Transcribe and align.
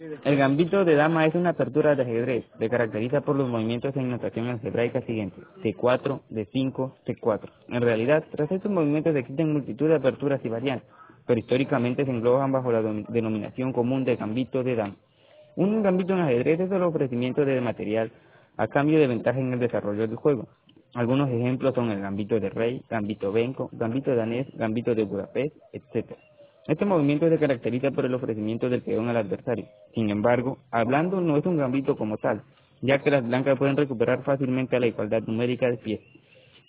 El 0.00 0.38
gambito 0.38 0.86
de 0.86 0.94
dama 0.94 1.26
es 1.26 1.34
una 1.34 1.50
apertura 1.50 1.94
de 1.94 2.04
ajedrez, 2.04 2.46
se 2.58 2.70
caracteriza 2.70 3.20
por 3.20 3.36
los 3.36 3.50
movimientos 3.50 3.94
en 3.96 4.08
notación 4.08 4.46
algebraica 4.46 5.02
siguientes, 5.02 5.44
C4, 5.62 6.22
D5, 6.30 6.94
C4. 7.04 7.50
En 7.68 7.82
realidad, 7.82 8.24
tras 8.30 8.50
estos 8.50 8.72
movimientos 8.72 9.14
existen 9.14 9.52
multitud 9.52 9.88
de 9.88 9.96
aperturas 9.96 10.40
y 10.42 10.48
variantes, 10.48 10.88
pero 11.26 11.38
históricamente 11.38 12.06
se 12.06 12.10
engloban 12.10 12.50
bajo 12.50 12.72
la 12.72 12.80
denominación 12.80 13.74
común 13.74 14.06
de 14.06 14.16
gambito 14.16 14.62
de 14.62 14.74
dama. 14.74 14.96
Un 15.56 15.82
gambito 15.82 16.14
en 16.14 16.20
ajedrez 16.20 16.60
es 16.60 16.72
el 16.72 16.82
ofrecimiento 16.82 17.44
de 17.44 17.60
material 17.60 18.10
a 18.56 18.68
cambio 18.68 18.98
de 18.98 19.06
ventaja 19.06 19.38
en 19.38 19.52
el 19.52 19.58
desarrollo 19.58 20.08
del 20.08 20.16
juego. 20.16 20.48
Algunos 20.94 21.28
ejemplos 21.28 21.74
son 21.74 21.90
el 21.90 22.00
gambito 22.00 22.40
de 22.40 22.48
rey, 22.48 22.82
gambito 22.88 23.32
benco, 23.32 23.68
gambito 23.72 24.14
danés, 24.14 24.46
gambito 24.54 24.94
de 24.94 25.04
Budapest, 25.04 25.54
etc. 25.74 26.16
Este 26.66 26.84
movimiento 26.84 27.28
se 27.28 27.38
caracteriza 27.38 27.90
por 27.90 28.04
el 28.04 28.14
ofrecimiento 28.14 28.68
del 28.68 28.82
peón 28.82 29.08
al 29.08 29.16
adversario. 29.16 29.66
Sin 29.94 30.10
embargo, 30.10 30.58
hablando 30.70 31.20
no 31.20 31.36
es 31.36 31.46
un 31.46 31.56
gambito 31.56 31.96
como 31.96 32.18
tal, 32.18 32.42
ya 32.82 32.98
que 32.98 33.10
las 33.10 33.26
blancas 33.26 33.58
pueden 33.58 33.76
recuperar 33.76 34.22
fácilmente 34.24 34.76
a 34.76 34.80
la 34.80 34.86
igualdad 34.86 35.22
numérica 35.22 35.70
de 35.70 35.78
pies. 35.78 36.00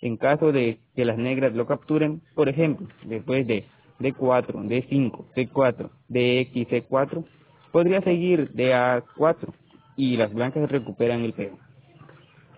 En 0.00 0.16
caso 0.16 0.50
de 0.50 0.78
que 0.96 1.04
las 1.04 1.18
negras 1.18 1.54
lo 1.54 1.66
capturen, 1.66 2.22
por 2.34 2.48
ejemplo, 2.48 2.88
después 3.04 3.46
de 3.46 3.64
D4, 4.00 4.46
D5, 4.66 5.26
C4, 5.36 5.90
DX, 6.08 6.88
C4, 6.88 7.24
podría 7.70 8.00
seguir 8.00 8.50
de 8.52 8.74
A4 8.74 9.52
y 9.96 10.16
las 10.16 10.32
blancas 10.32 10.70
recuperan 10.70 11.20
el 11.20 11.34
peón. 11.34 11.58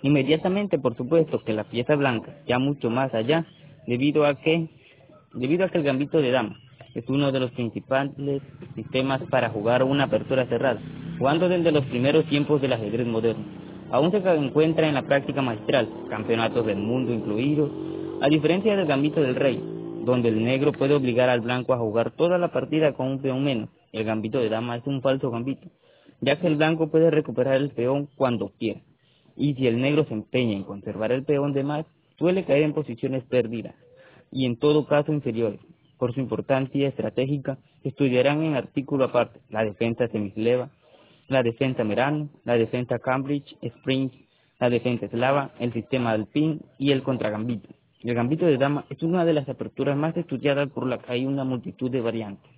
Inmediatamente, 0.03 0.79
por 0.79 0.97
supuesto, 0.97 1.43
que 1.45 1.53
la 1.53 1.65
pieza 1.65 1.97
blanca, 1.97 2.37
ya 2.47 2.59
mucho 2.59 2.91
más 2.91 3.13
allá, 3.13 3.45
debido 3.87 4.25
a 4.25 4.35
que, 4.37 4.69
debido 5.35 5.65
a 5.65 5.69
que 5.69 5.79
el 5.79 5.85
gambito 5.85 6.23
de 6.23 6.31
dama 6.31 6.57
es 6.95 7.09
uno 7.09 7.33
de 7.33 7.41
los 7.41 7.51
principales 7.51 8.43
sistemas 8.75 9.21
para 9.31 9.51
jugar 9.51 9.83
una 9.83 10.05
apertura 10.05 10.47
cerrada, 10.47 10.81
jugando 11.19 11.49
desde 11.49 11.73
los 11.73 11.85
primeros 11.87 12.25
tiempos 12.27 12.63
del 12.63 12.73
ajedrez 12.73 13.07
moderno. 13.07 13.45
Aún 13.91 14.11
se 14.11 14.19
encuentra 14.19 14.89
en 14.89 14.95
la 14.95 15.03
práctica 15.03 15.43
magistral, 15.43 15.89
campeonatos 16.09 16.65
del 16.67 16.79
mundo 16.79 17.13
incluidos, 17.13 17.71
a 18.21 18.29
diferencia 18.29 18.77
del 18.77 18.87
gambito 18.87 19.21
del 19.21 19.35
rey, 19.35 19.63
donde 20.05 20.29
el 20.29 20.43
negro 20.45 20.73
puede 20.73 20.95
obligar 20.95 21.29
al 21.29 21.41
blanco 21.41 21.75
a 21.75 21.79
jugar 21.79 22.13
toda 22.13 22.39
la 22.39 22.53
partida 22.53 22.95
con 22.95 23.09
un 23.09 23.21
peón 23.21 23.45
menos. 23.45 23.71
El 23.93 24.05
gambito 24.05 24.39
de 24.39 24.49
dama 24.49 24.77
es 24.77 24.87
un 24.87 25.03
falso 25.03 25.31
gambito, 25.31 25.69
ya 26.21 26.41
que 26.41 26.47
el 26.47 26.57
blanco 26.57 26.91
puede 26.91 27.11
recuperar 27.11 27.57
el 27.57 27.71
peón 27.71 28.09
cuando 28.17 28.53
quiera. 28.59 28.81
Y 29.37 29.55
si 29.55 29.67
el 29.67 29.81
negro 29.81 30.05
se 30.05 30.15
empeña 30.15 30.57
en 30.57 30.65
conservar 30.65 31.11
el 31.13 31.25
peón 31.25 31.53
de 31.53 31.65
más, 31.65 31.87
suele 32.19 32.45
caer 32.45 32.63
en 32.63 32.73
posiciones 32.73 33.25
perdidas, 33.25 33.75
y 34.31 34.47
en 34.47 34.57
todo 34.57 34.87
caso 34.87 35.13
inferiores, 35.13 35.61
por 35.99 36.15
su 36.15 36.21
importancia 36.21 36.89
estratégica, 36.89 37.59
estudiarán 37.83 38.43
en 38.43 38.55
artículo 38.55 39.05
aparte 39.05 39.41
la 39.51 39.65
defensa 39.65 40.09
semisleva, 40.09 40.71
la 41.29 41.43
defensa 41.43 41.85
Merano, 41.85 42.29
la 42.45 42.55
defensa 42.55 42.99
Cambridge, 42.99 43.57
Spring, 43.63 44.11
la 44.61 44.71
defensa 44.71 45.07
eslava, 45.07 45.53
el 45.59 45.73
sistema 45.73 46.11
alpin 46.11 46.61
y 46.79 46.93
el 46.93 47.03
contragambito. 47.03 47.69
El 48.03 48.15
gambito 48.15 48.45
de 48.45 48.59
dama 48.59 48.85
es 48.91 49.03
una 49.03 49.25
de 49.25 49.33
las 49.33 49.49
aperturas 49.49 49.97
más 49.97 50.17
estudiadas 50.17 50.69
por 50.71 50.87
la 50.87 50.99
que 50.99 51.13
hay 51.13 51.25
una 51.25 51.45
multitud 51.45 51.91
de 51.91 52.03
variantes. 52.03 52.54